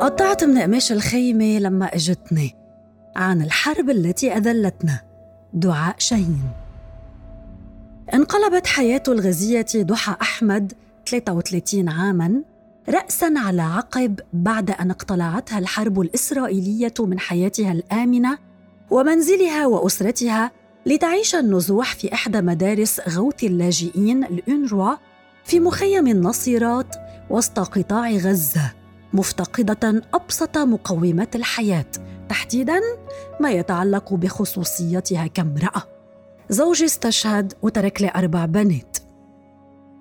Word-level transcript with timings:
قطعت 0.00 0.44
من 0.44 0.58
قماش 0.58 0.92
الخيمة 0.92 1.58
لما 1.58 1.86
اجتني 1.86 2.54
عن 3.16 3.42
الحرب 3.42 3.90
التي 3.90 4.32
أذلتنا. 4.32 5.00
دعاء 5.54 5.94
شاهين. 5.98 6.50
انقلبت 8.14 8.66
حياة 8.66 9.02
الغزية 9.08 9.66
ضحى 9.76 10.16
أحمد 10.22 10.72
33 11.06 11.88
عاماً 11.88 12.42
رأساً 12.88 13.34
على 13.36 13.62
عقب 13.62 14.20
بعد 14.32 14.70
أن 14.70 14.90
اقتلعتها 14.90 15.58
الحرب 15.58 16.00
الإسرائيلية 16.00 16.94
من 17.00 17.18
حياتها 17.18 17.72
الآمنة 17.72 18.38
ومنزلها 18.90 19.66
وأسرتها 19.66 20.50
لتعيش 20.86 21.34
النزوح 21.34 21.94
في 21.94 22.14
إحدى 22.14 22.40
مدارس 22.40 23.00
غوث 23.08 23.44
اللاجئين 23.44 24.24
الأونروا 24.24 24.96
في 25.44 25.60
مخيم 25.60 26.06
النصيرات 26.06 26.96
وسط 27.30 27.58
قطاع 27.58 28.10
غزة. 28.10 28.77
مفتقدة 29.12 30.02
أبسط 30.14 30.58
مقومات 30.58 31.36
الحياة 31.36 31.86
تحديداً 32.28 32.80
ما 33.40 33.50
يتعلق 33.50 34.14
بخصوصيتها 34.14 35.26
كامرأة. 35.26 35.82
زوجي 36.50 36.84
استشهد 36.84 37.52
وترك 37.62 38.02
لي 38.02 38.12
أربع 38.16 38.44
بنات. 38.44 38.96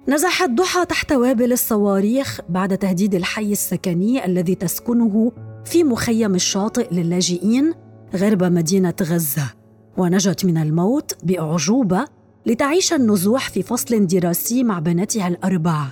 نزحت 0.08 0.50
ضحى 0.50 0.86
تحت 0.86 1.12
وابل 1.12 1.52
الصواريخ 1.52 2.40
بعد 2.50 2.78
تهديد 2.78 3.16
الحي 3.16 3.52
السكني 3.52 4.26
الذي 4.26 4.56
تسكنه 4.56 5.32
في 5.66 5.84
مخيم 5.84 6.36
الشاطئ 6.36 6.94
للاجئين 6.94 7.74
غرب 8.16 8.44
مدينة 8.44 8.94
غزة. 9.02 9.54
ونجت 9.98 10.46
من 10.46 10.58
الموت 10.58 11.16
بأعجوبة 11.24 12.06
لتعيش 12.46 12.94
النزوح 12.94 13.50
في 13.50 13.64
فصل 13.64 14.08
دراسي 14.08 14.64
مع 14.64 14.80
بناتها 14.80 15.28
الأربع 15.28 15.86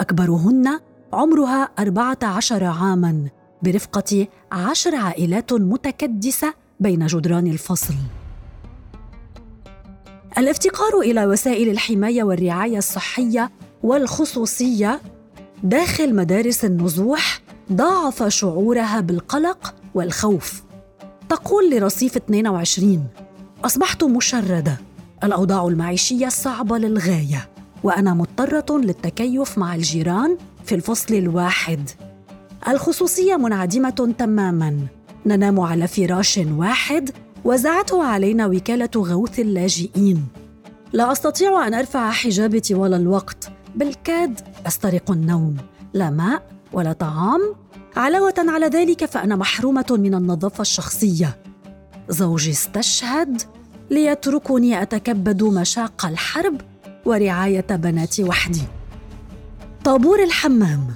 أكبرهن 0.00 0.80
عمرها 1.12 1.68
أربعة 1.78 2.18
عشر 2.22 2.64
عاماً 2.64 3.28
برفقة 3.62 4.26
عشر 4.52 4.94
عائلات 4.94 5.52
متكدسة 5.52 6.54
بين 6.80 7.06
جدران 7.06 7.46
الفصل. 7.46 7.94
الافتقار 10.38 11.00
إلى 11.00 11.26
وسائل 11.26 11.68
الحماية 11.68 12.22
والرعاية 12.22 12.78
الصحية 12.78 13.50
والخصوصية 13.82 15.00
داخل 15.62 16.14
مدارس 16.14 16.64
النزوح 16.64 17.40
ضاعف 17.72 18.22
شعورها 18.22 19.00
بالقلق 19.00 19.74
والخوف. 19.94 20.62
تقول 21.28 21.70
لرصيف 21.70 22.16
22 22.16 23.06
أصبحت 23.64 24.04
مشردة 24.04 24.76
الأوضاع 25.24 25.66
المعيشية 25.66 26.28
صعبة 26.28 26.78
للغاية 26.78 27.48
وأنا 27.82 28.14
مضطرة 28.14 28.78
للتكيف 28.78 29.58
مع 29.58 29.74
الجيران 29.74 30.38
في 30.68 30.74
الفصل 30.74 31.14
الواحد. 31.14 31.90
الخصوصية 32.68 33.36
منعدمة 33.36 34.14
تماما. 34.18 34.78
ننام 35.26 35.60
على 35.60 35.88
فراش 35.88 36.40
واحد 36.56 37.10
وزعته 37.44 38.04
علينا 38.04 38.46
وكالة 38.46 38.90
غوث 38.96 39.38
اللاجئين. 39.38 40.26
لا 40.92 41.12
أستطيع 41.12 41.66
أن 41.66 41.74
أرفع 41.74 42.10
حجابي 42.10 42.60
طوال 42.60 42.94
الوقت. 42.94 43.50
بالكاد 43.76 44.40
أسترق 44.66 45.10
النوم. 45.10 45.56
لا 45.94 46.10
ماء 46.10 46.42
ولا 46.72 46.92
طعام. 46.92 47.40
علاوة 47.96 48.34
على 48.38 48.66
ذلك 48.66 49.04
فأنا 49.04 49.36
محرومة 49.36 49.86
من 49.90 50.14
النظافة 50.14 50.62
الشخصية. 50.62 51.36
زوجي 52.08 52.50
استشهد 52.50 53.42
ليتركني 53.90 54.82
أتكبد 54.82 55.42
مشاق 55.42 56.06
الحرب 56.06 56.60
ورعاية 57.06 57.66
بناتي 57.70 58.24
وحدي. 58.24 58.62
طابور 59.88 60.22
الحمام. 60.22 60.86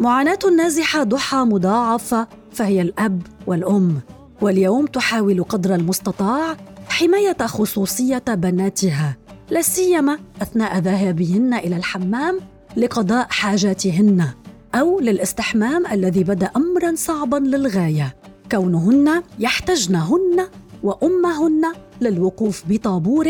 معاناة 0.00 0.38
النازحة 0.44 1.02
ضحى 1.02 1.36
مضاعفة 1.36 2.28
فهي 2.52 2.82
الأب 2.82 3.22
والأم. 3.46 4.00
واليوم 4.40 4.86
تحاول 4.86 5.44
قدر 5.44 5.74
المستطاع 5.74 6.56
حماية 6.88 7.36
خصوصية 7.46 8.24
بناتها 8.28 9.16
لا 9.50 9.62
سيما 9.62 10.18
أثناء 10.42 10.78
ذهابهن 10.78 11.54
إلى 11.54 11.76
الحمام 11.76 12.40
لقضاء 12.76 13.26
حاجاتهن 13.30 14.28
أو 14.74 15.00
للاستحمام 15.00 15.86
الذي 15.86 16.24
بدأ 16.24 16.50
امرا 16.56 16.94
صعبا 16.94 17.36
للغاية. 17.36 18.16
كونهن 18.50 19.22
يحتجنهن 19.38 20.48
وأمهن 20.82 21.72
للوقوف 22.00 22.62
بطابور 22.68 23.26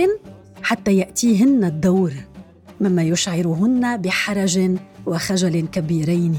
حتى 0.62 0.96
يأتيهن 0.96 1.64
الدور. 1.64 2.12
مما 2.82 3.02
يشعرهن 3.02 3.96
بحرج 3.96 4.76
وخجل 5.06 5.66
كبيرين. 5.72 6.36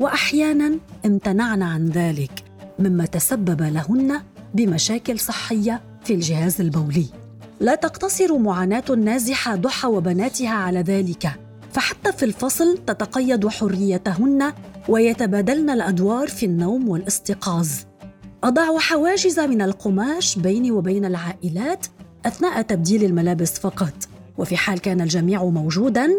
وأحيانا 0.00 0.78
امتنعن 1.06 1.62
عن 1.62 1.86
ذلك 1.88 2.44
مما 2.78 3.06
تسبب 3.06 3.62
لهن 3.62 4.20
بمشاكل 4.54 5.18
صحية 5.18 5.80
في 6.04 6.14
الجهاز 6.14 6.60
البولي. 6.60 7.06
لا 7.60 7.74
تقتصر 7.74 8.38
معاناة 8.38 8.84
النازحة 8.90 9.56
ضحى 9.56 9.88
وبناتها 9.88 10.50
على 10.50 10.80
ذلك 10.80 11.30
فحتى 11.72 12.12
في 12.12 12.24
الفصل 12.24 12.78
تتقيد 12.86 13.48
حريتهن 13.48 14.52
ويتبادلن 14.88 15.70
الأدوار 15.70 16.28
في 16.28 16.46
النوم 16.46 16.88
والاستيقاظ. 16.88 17.68
أضع 18.44 18.78
حواجز 18.78 19.40
من 19.40 19.62
القماش 19.62 20.38
بيني 20.38 20.70
وبين 20.70 21.04
العائلات 21.04 21.86
أثناء 22.26 22.62
تبديل 22.62 23.04
الملابس 23.04 23.58
فقط. 23.58 24.09
وفي 24.38 24.56
حال 24.56 24.78
كان 24.78 25.00
الجميع 25.00 25.44
موجودا 25.44 26.10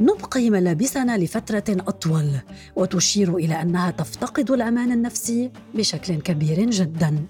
نبقي 0.00 0.50
ملابسنا 0.50 1.18
لفترة 1.18 1.64
أطول 1.68 2.30
وتشير 2.76 3.36
إلى 3.36 3.62
أنها 3.62 3.90
تفتقد 3.90 4.50
الأمان 4.50 4.92
النفسي 4.92 5.50
بشكل 5.74 6.14
كبير 6.14 6.70
جدا. 6.70 7.26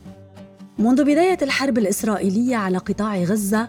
منذ 0.79 1.03
بداية 1.03 1.39
الحرب 1.43 1.79
الإسرائيلية 1.79 2.57
على 2.57 2.79
قطاع 2.79 3.19
غزة 3.19 3.69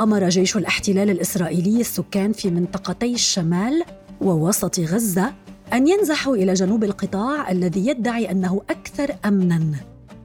أمر 0.00 0.28
جيش 0.28 0.56
الاحتلال 0.56 1.10
الإسرائيلي 1.10 1.80
السكان 1.80 2.32
في 2.32 2.50
منطقتي 2.50 3.14
الشمال 3.14 3.84
ووسط 4.20 4.80
غزة 4.80 5.32
أن 5.72 5.88
ينزحوا 5.88 6.36
إلى 6.36 6.54
جنوب 6.54 6.84
القطاع 6.84 7.50
الذي 7.50 7.86
يدعي 7.86 8.30
أنه 8.30 8.62
أكثر 8.70 9.16
امنا 9.24 9.76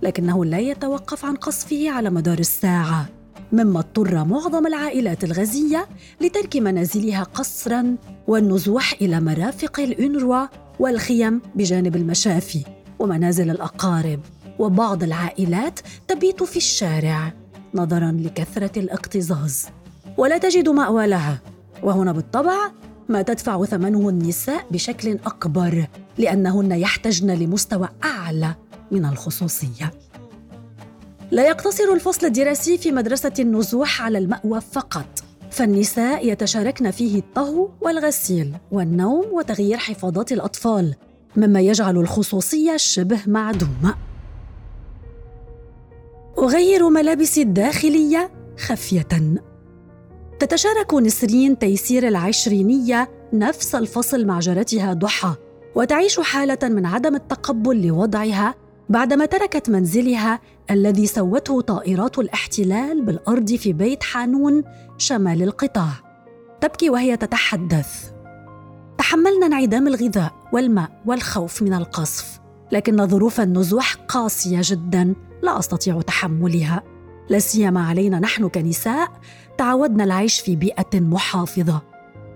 لكنه 0.02 0.46
لا 0.46 0.60
يتوقف 0.60 1.26
عن 1.26 1.36
قصفه 1.36 1.90
على 1.90 2.10
مدار 2.10 2.40
الساعة. 2.40 3.06
مما 3.54 3.80
اضطر 3.80 4.24
معظم 4.24 4.68
العائلات 4.68 5.24
الغزيه 5.24 5.88
لترك 6.22 6.58
منازلها 6.58 7.24
قسرا 7.24 7.96
والنزوح 8.28 8.94
إلى 9.02 9.22
مرافق 9.22 9.80
الأونروا 9.80 10.48
والخيم 10.80 11.42
بجانب 11.56 11.96
المشافي 11.96 12.64
ومنازل 13.00 13.50
الأقارب 13.50 14.20
وبعض 14.60 15.04
العائلات 15.04 15.80
تبيت 16.08 16.44
في 16.44 16.58
الشارع 16.58 17.34
نظرا 17.74 18.12
لكثرة 18.12 18.80
الاكتظاظ 18.80 19.54
ولا 20.18 20.38
تجد 20.38 20.70
ماوى 20.70 21.08
لها 21.08 21.42
وهنا 21.84 22.12
بالطبع 22.12 22.72
ما 23.10 23.22
تدفع 23.22 23.66
ثمنه 23.66 24.10
النساء 24.10 24.66
بشكل 24.72 25.20
أكبر 25.26 25.88
لأنهن 26.18 26.72
يحتجن 26.72 27.32
لمستوى 27.32 27.90
أعلى 28.04 28.56
من 28.92 29.06
الخصوصية. 29.06 30.03
لا 31.34 31.48
يقتصر 31.48 31.94
الفصل 31.94 32.26
الدراسي 32.26 32.78
في 32.78 32.92
مدرسة 32.92 33.32
النزوح 33.40 34.02
على 34.02 34.18
المأوى 34.18 34.62
فقط. 34.62 35.24
فالنساء 35.52 36.28
يتشاركن 36.28 36.92
فيه 36.92 37.20
الطهو 37.20 37.70
والغسيل 37.82 38.54
والنوم 38.72 39.26
وتغيير 39.32 39.78
حفاضات 39.78 40.32
الأطفال 40.32 40.96
مما 41.36 41.62
يجعل 41.62 41.98
الخصوصية 41.98 42.78
شبه 42.78 43.20
معدومة. 43.28 43.96
أغير 46.38 46.90
ملابسي 46.90 47.42
الداخلية 47.42 48.32
خفية. 48.58 49.08
تتشارك 50.40 50.94
نسرين 50.94 51.60
تيسير 51.60 52.08
العشرينية 52.08 53.10
نفس 53.34 53.76
الفصل 53.76 54.26
مع 54.26 54.40
جارتها 54.40 54.94
ضحى 54.94 55.36
وتعيش 55.76 56.20
حالة 56.20 56.60
من 56.64 56.86
عدم 56.86 57.16
التقبل 57.16 57.88
لوضعها 57.88 58.63
بعدما 58.94 59.26
تركت 59.26 59.70
منزلها 59.70 60.40
الذي 60.72 61.08
سوته 61.08 61.62
طائرات 61.62 62.20
الاحتلال 62.20 63.02
بالأرض 63.02 63.56
في 63.56 63.74
بيت 63.74 64.04
حانون 64.04 64.64
شمال 64.98 65.44
القطاع. 65.44 65.90
تبكي 66.62 66.90
وهي 66.90 67.18
تتحدث. 67.18 68.12
تحملنا 68.98 69.46
انعدام 69.46 69.88
الغذاء 69.88 70.34
والماء 70.54 71.02
والخوف 71.06 71.62
من 71.62 71.74
القصف 71.74 72.40
لكن 72.72 73.08
ظروف 73.08 73.42
النزوح 73.42 73.94
قاسية 73.94 74.60
جدا 74.64 75.16
لا 75.44 75.60
أستطيع 75.60 76.02
تحملها. 76.02 76.84
لا 77.30 77.40
سيما 77.40 77.88
علينا 77.88 78.20
نحن 78.20 78.48
كنساء 78.48 79.12
تعودنا 79.58 80.04
العيش 80.04 80.40
في 80.40 80.56
بيئة 80.56 81.00
محافظة. 81.00 81.82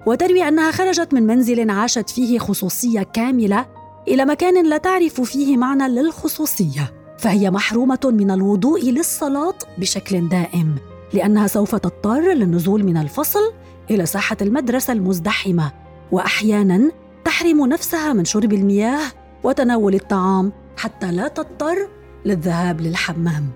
وتروي 0.06 0.48
أنها 0.48 0.72
خرجت 0.72 1.14
من 1.14 1.24
منزل 1.24 1.70
عاشت 1.70 2.10
فيه 2.10 2.40
خصوصية 2.40 3.04
كاملة 3.04 3.66
إلى 4.08 4.26
مكان 4.26 4.66
لا 4.66 4.78
تعرف 4.78 5.22
فيه 5.22 5.58
معنى 5.58 5.88
للخصوصية 5.88 6.94
فهي 7.18 7.52
محرومة 7.52 8.00
من 8.04 8.32
الوضوء 8.32 8.90
للصلاة 8.90 9.58
بشكل 9.78 10.30
دائم 10.30 10.76
لأنها 11.14 11.48
سوف 11.48 11.76
تضطر 11.76 12.34
للنزول 12.34 12.84
من 12.84 12.98
الفصل 12.98 13.54
إلى 13.92 14.06
ساحة 14.06 14.38
المدرسة 14.42 14.94
المزدحمة 14.94 15.72
واحيانا 16.12 16.92
تحرم 17.26 17.66
نفسها 17.66 18.14
من 18.14 18.26
شرب 18.26 18.54
المياه 18.54 19.12
وتناول 19.44 19.96
الطعام 19.96 20.52
حتى 20.78 21.12
لا 21.12 21.28
تضطر 21.28 21.90
للذهاب 22.26 22.82
للحمام. 22.82 23.50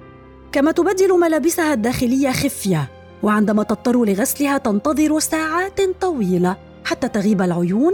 كما 0.52 0.72
تبدل 0.72 1.20
ملابسها 1.20 1.74
الداخلية 1.74 2.32
خفية 2.32 2.90
وعندما 3.24 3.64
تضطر 3.64 4.06
لغسلها 4.06 4.58
تنتظر 4.58 5.20
ساعات 5.20 5.82
طويلة 6.02 6.58
حتى 6.86 7.08
تغيب 7.08 7.42
العيون 7.42 7.94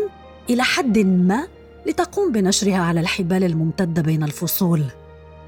إلى 0.49 0.63
حد 0.63 0.99
ما 0.99 1.47
لتقوم 1.87 2.31
بنشرها 2.31 2.77
على 2.77 2.99
الحبال 2.99 3.43
الممتده 3.43 4.01
بين 4.01 4.23
الفصول 4.23 4.83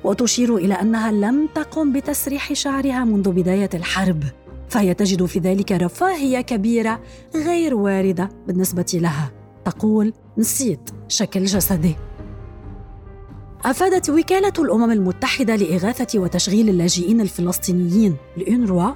وتشير 0.03 0.55
إلى 0.55 0.73
أنها 0.73 1.11
لم 1.11 1.49
تقم 1.55 1.93
بتسريح 1.93 2.53
شعرها 2.53 3.05
منذ 3.05 3.31
بداية 3.31 3.69
الحرب 3.73 4.23
فهي 4.69 4.93
تجد 4.93 5.25
في 5.25 5.39
ذلك 5.39 5.71
رفاهية 5.71 6.41
كبيرة 6.41 6.99
غير 7.35 7.75
واردة 7.75 8.29
بالنسبة 8.47 8.85
لها. 8.93 9.31
تقول 9.65 10.13
نسيت 10.37 10.89
شكل 11.07 11.45
جسدي. 11.45 11.95
أفادت 13.65 14.09
وكالة 14.09 14.53
الأمم 14.59 14.91
المتحدة 14.91 15.55
لإغاثة 15.55 16.19
وتشغيل 16.19 16.69
اللاجئين 16.69 17.21
الفلسطينيين 17.21 18.15
الانروا 18.37 18.91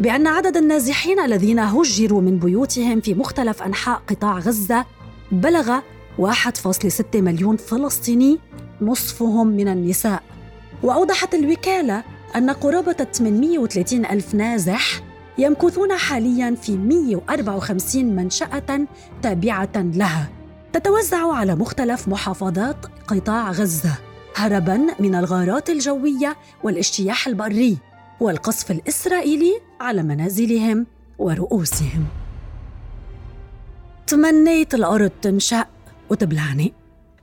بأن 0.00 0.26
عدد 0.26 0.56
النازحين 0.56 1.20
الذين 1.20 1.58
هجروا 1.58 2.20
من 2.20 2.38
بيوتهم 2.38 3.00
في 3.00 3.14
مختلف 3.14 3.62
أنحاء 3.62 4.02
قطاع 4.08 4.38
غزة 4.38 4.84
بلغ 5.32 5.80
1.6 6.18 7.20
مليون 7.20 7.56
فلسطيني 7.56 8.38
نصفهم 8.80 9.46
من 9.46 9.68
النساء. 9.68 10.22
وأوضحت 10.82 11.34
الوكالة 11.34 12.04
أن 12.36 12.50
قرابة 12.50 12.92
830 13.12 14.06
ألف 14.06 14.34
نازح 14.34 15.00
يمكثون 15.38 15.96
حاليا 15.96 16.54
في 16.54 16.76
154 16.76 18.16
منشأة 18.16 18.86
تابعة 19.22 19.72
لها. 19.76 20.28
تتوزع 20.72 21.32
على 21.32 21.54
مختلف 21.54 22.08
محافظات 22.08 22.76
قطاع 23.08 23.50
غزة 23.50 23.98
هربا 24.36 24.86
من 25.00 25.14
الغارات 25.14 25.70
الجوية 25.70 26.36
والاجتياح 26.62 27.26
البري 27.26 27.78
والقصف 28.20 28.70
الإسرائيلي 28.70 29.60
على 29.80 30.02
منازلهم 30.02 30.86
ورؤوسهم. 31.18 32.04
تمنيت 34.06 34.74
الأرض 34.74 35.10
تنشأ. 35.22 35.64
وتبلعني 36.10 36.72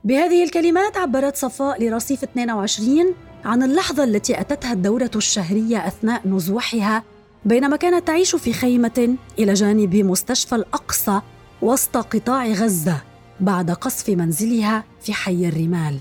بهذه 0.04 0.44
الكلمات 0.44 0.96
عبرت 0.96 1.36
صفاء 1.36 1.84
لرصيف 1.84 2.22
22 2.22 3.14
عن 3.44 3.62
اللحظة 3.62 4.04
التي 4.04 4.40
أتتها 4.40 4.72
الدورة 4.72 5.10
الشهرية 5.16 5.86
أثناء 5.86 6.28
نزوحها 6.28 7.02
بينما 7.44 7.76
كانت 7.76 8.06
تعيش 8.06 8.36
في 8.36 8.52
خيمة 8.52 9.16
إلى 9.38 9.54
جانب 9.54 9.96
مستشفى 9.96 10.54
الأقصى 10.54 11.20
وسط 11.62 11.96
قطاع 11.96 12.46
غزة 12.46 13.02
بعد 13.40 13.70
قصف 13.70 14.08
منزلها 14.08 14.84
في 15.00 15.12
حي 15.12 15.48
الرمال. 15.48 15.98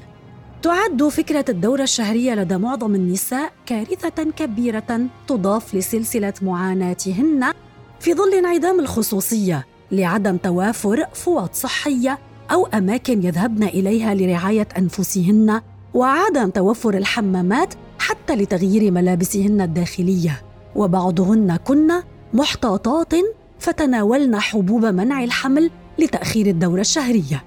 تعد 0.62 1.04
فكرة 1.04 1.46
الدورة 1.50 1.84
الشهرية 1.84 2.36
لدى 2.36 2.58
معظم 2.58 2.96
النساء 2.96 3.52
كارثة 3.66 4.24
كبيرة 4.38 5.08
تضاف 5.28 5.76
لسلسلة 5.76 6.34
معاناتهن 6.42 7.54
في 8.00 8.14
ظل 8.14 8.34
انعدام 8.34 8.80
الخصوصية 8.80 9.68
لعدم 9.92 10.38
توافر 10.38 11.06
فوط 11.14 11.54
صحية 11.54 12.20
أو 12.52 12.66
أماكن 12.66 13.24
يذهبن 13.24 13.64
إليها 13.64 14.16
لرعاية 14.16 14.68
أنفسهن 14.78 15.62
وعدم 15.94 16.50
توفر 16.50 16.98
الحمامات 16.98 17.74
حتى 18.00 18.36
لتغيير 18.36 18.92
ملابسهن 18.92 19.62
الداخلية. 19.62 20.42
وبعضهن 20.76 21.56
كن 21.56 21.92
محتاطات 22.34 23.14
فتناولن 23.60 24.40
حبوب 24.40 24.86
منع 24.86 25.24
الحمل 25.24 25.72
لتأخير 26.00 26.48
الدورة 26.48 26.82
الشهرية. 26.82 27.44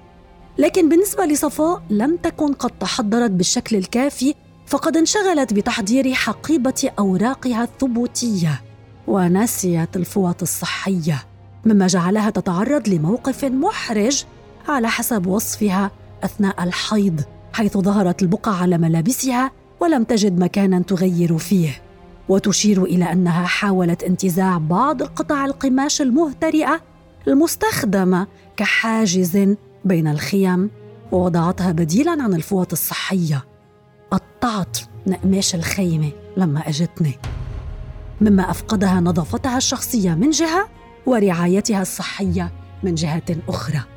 لكن 0.57 0.89
بالنسبة 0.89 1.25
لصفاء 1.25 1.83
لم 1.89 2.17
تكن 2.17 2.53
قد 2.53 2.71
تحضرت 2.79 3.31
بالشكل 3.31 3.75
الكافي 3.75 4.33
فقد 4.67 4.97
انشغلت 4.97 5.53
بتحضير 5.53 6.13
حقيبة 6.13 6.91
أوراقها 6.99 7.63
الثبوتية 7.63 8.61
ونسيت 9.07 9.95
الفوط 9.95 10.41
الصحية 10.41 11.23
مما 11.65 11.87
جعلها 11.87 12.29
تتعرض 12.29 12.89
لموقف 12.89 13.45
محرج 13.45 14.25
على 14.67 14.89
حسب 14.89 15.27
وصفها 15.27 15.91
أثناء 16.23 16.63
الحيض 16.63 17.21
حيث 17.53 17.77
ظهرت 17.77 18.21
البقع 18.21 18.51
على 18.51 18.77
ملابسها 18.77 19.51
ولم 19.79 20.03
تجد 20.03 20.39
مكانا 20.39 20.79
تغير 20.79 21.37
فيه. 21.37 21.81
وتشير 22.29 22.83
إلى 22.83 23.11
أنها 23.11 23.45
حاولت 23.45 24.03
انتزاع 24.03 24.57
بعض 24.57 25.03
قطع 25.03 25.45
القماش 25.45 26.01
المهترئة 26.01 26.81
المستخدمه 27.27 28.27
كحاجز 28.57 29.55
بين 29.85 30.07
الخيم 30.07 30.69
ووضعتها 31.11 31.71
بديلا 31.71 32.11
عن 32.11 32.33
الفوط 32.33 32.71
الصحية. 32.71 33.45
قطعت 34.11 34.77
نقماش 35.07 35.55
الخيمه 35.55 36.11
لما 36.37 36.69
أجتني. 36.69 37.19
مما 38.21 38.51
أفقدها 38.51 38.99
نظافتها 38.99 39.57
الشخصية 39.57 40.13
من 40.13 40.29
جهة 40.29 40.67
ورعايتها 41.05 41.81
الصحية 41.81 42.51
من 42.83 42.95
جهة 42.95 43.35
أخرى. 43.49 43.94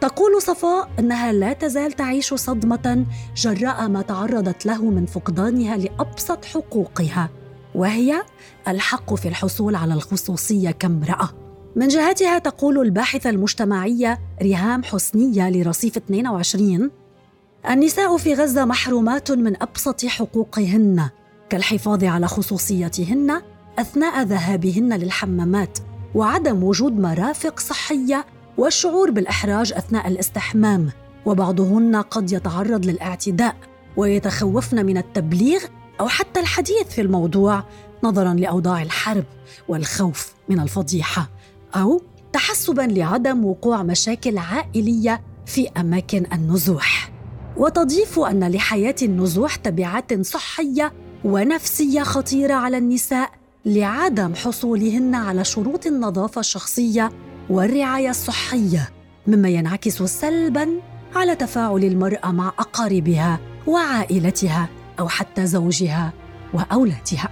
تقول 0.00 0.42
صفاء 0.42 0.88
إنها 0.98 1.32
لا 1.32 1.52
تزال 1.52 1.92
تعيش 1.92 2.34
صدمة 2.34 3.06
جراء 3.36 3.88
ما 3.88 4.02
تعرضت 4.02 4.66
له 4.66 4.84
من 4.84 5.06
فقدانها 5.06 5.76
لأبسط 5.76 6.44
حقوقها 6.44 7.30
وهي 7.74 8.22
الحق 8.68 9.14
في 9.14 9.28
الحصول 9.28 9.74
على 9.74 9.94
الخصوصية 9.94 10.70
كامرأة. 10.70 11.30
من 11.76 11.88
جهتها 11.88 12.38
تقول 12.38 12.78
الباحثة 12.78 13.30
المجتمعية 13.30 14.20
ريهام 14.42 14.82
حسنية 14.82 15.50
لرصيف 15.50 15.96
22 15.96 16.90
النساء 17.70 18.16
في 18.16 18.34
غزة 18.34 18.64
محرومات 18.64 19.30
من 19.30 19.62
أبسط 19.62 20.06
حقوقهن 20.06 21.08
كالحفاظ 21.50 22.04
على 22.04 22.28
خصوصيتهن 22.28 23.42
أثناء 23.78 24.22
ذهابهن 24.22 24.92
للحمامات 24.92 25.78
وعدم 26.14 26.64
وجود 26.64 26.98
مرافق 26.98 27.60
صحية 27.60 28.24
والشعور 28.58 29.10
بالإحراج 29.10 29.72
أثناء 29.72 30.08
الاستحمام 30.08 30.90
وبعضهن 31.26 31.96
قد 31.96 32.32
يتعرض 32.32 32.86
للاعتداء 32.86 33.56
ويتخوفن 33.96 34.86
من 34.86 34.96
التبليغ 34.96 35.60
أو 36.00 36.08
حتى 36.08 36.40
الحديث 36.40 36.86
في 36.88 37.00
الموضوع 37.00 37.64
نظرا 38.04 38.34
لأوضاع 38.34 38.82
الحرب 38.82 39.24
والخوف 39.68 40.32
من 40.48 40.60
الفضيحة 40.60 41.30
أو 41.74 42.02
تحسبا 42.32 42.82
لعدم 42.82 43.44
وقوع 43.44 43.82
مشاكل 43.82 44.38
عائلية 44.38 45.22
في 45.46 45.68
أماكن 45.68 46.26
النزوح. 46.32 47.12
وتضيف 47.56 48.18
أن 48.18 48.50
لحياة 48.50 48.94
النزوح 49.02 49.56
تبعات 49.56 50.26
صحية 50.26 50.92
ونفسية 51.24 52.02
خطيرة 52.02 52.54
على 52.54 52.78
النساء 52.78 53.30
لعدم 53.64 54.34
حصولهن 54.34 55.14
على 55.14 55.44
شروط 55.44 55.86
النظافة 55.86 56.40
الشخصية 56.40 57.12
والرعاية 57.50 58.10
الصحية 58.10 58.90
مما 59.26 59.48
ينعكس 59.48 60.02
سلبا 60.02 60.68
على 61.16 61.34
تفاعل 61.34 61.84
المرأة 61.84 62.32
مع 62.32 62.48
أقاربها 62.48 63.40
وعائلتها 63.66 64.68
أو 65.00 65.08
حتى 65.08 65.46
زوجها 65.46 66.12
وأولادها. 66.54 67.28